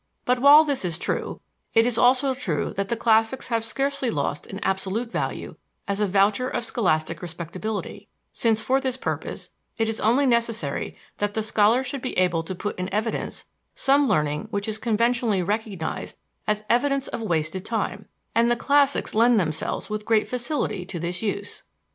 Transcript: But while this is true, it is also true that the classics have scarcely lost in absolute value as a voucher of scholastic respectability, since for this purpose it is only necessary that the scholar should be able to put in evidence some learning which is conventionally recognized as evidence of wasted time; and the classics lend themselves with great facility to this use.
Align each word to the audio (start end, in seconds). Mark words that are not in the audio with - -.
But 0.25 0.39
while 0.39 0.63
this 0.63 0.83
is 0.83 0.97
true, 0.97 1.41
it 1.75 1.85
is 1.85 1.95
also 1.95 2.33
true 2.33 2.73
that 2.73 2.87
the 2.89 2.95
classics 2.95 3.49
have 3.49 3.63
scarcely 3.63 4.09
lost 4.09 4.47
in 4.47 4.57
absolute 4.63 5.11
value 5.11 5.57
as 5.87 5.99
a 5.99 6.07
voucher 6.07 6.49
of 6.49 6.63
scholastic 6.65 7.21
respectability, 7.21 8.07
since 8.31 8.63
for 8.63 8.81
this 8.81 8.97
purpose 8.97 9.51
it 9.77 9.87
is 9.87 9.99
only 9.99 10.25
necessary 10.25 10.97
that 11.19 11.35
the 11.35 11.43
scholar 11.43 11.83
should 11.83 12.01
be 12.01 12.17
able 12.17 12.41
to 12.45 12.55
put 12.55 12.79
in 12.79 12.91
evidence 12.91 13.45
some 13.75 14.09
learning 14.09 14.47
which 14.49 14.67
is 14.67 14.79
conventionally 14.79 15.43
recognized 15.43 16.17
as 16.47 16.63
evidence 16.67 17.07
of 17.09 17.21
wasted 17.21 17.63
time; 17.63 18.07
and 18.33 18.49
the 18.49 18.55
classics 18.55 19.13
lend 19.13 19.39
themselves 19.39 19.87
with 19.87 20.03
great 20.05 20.27
facility 20.27 20.83
to 20.83 20.97
this 20.99 21.21
use. 21.21 21.61